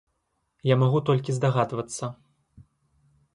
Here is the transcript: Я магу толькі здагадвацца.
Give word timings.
Я 0.69 0.77
магу 0.83 1.01
толькі 1.09 1.35
здагадвацца. 1.37 2.11